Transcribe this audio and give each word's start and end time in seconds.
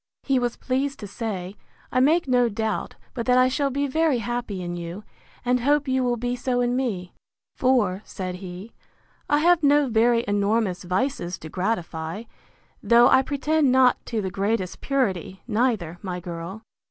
He 0.23 0.39
was 0.39 0.57
pleased 0.57 0.99
to 1.01 1.07
say, 1.07 1.57
I 1.91 1.99
make 1.99 2.27
no 2.27 2.49
doubt 2.49 2.95
but 3.13 3.27
that 3.27 3.37
I 3.37 3.47
shall 3.49 3.69
be 3.69 3.85
very 3.85 4.17
happy 4.17 4.63
in 4.63 4.75
you; 4.75 5.03
and 5.45 5.59
hope 5.59 5.87
you 5.87 6.03
will 6.03 6.17
be 6.17 6.35
so 6.35 6.59
in 6.59 6.75
me: 6.75 7.13
For, 7.55 8.01
said 8.03 8.37
he, 8.37 8.73
I 9.29 9.37
have 9.41 9.61
no 9.61 9.85
very 9.89 10.25
enormous 10.27 10.81
vices 10.85 11.37
to 11.37 11.49
gratify; 11.49 12.23
though 12.81 13.09
I 13.09 13.21
pretend 13.21 13.71
not 13.71 14.03
to 14.07 14.23
the 14.23 14.31
greatest 14.31 14.81
purity, 14.81 15.43
neither, 15.47 15.99
my 16.01 16.19
girl. 16.19 16.63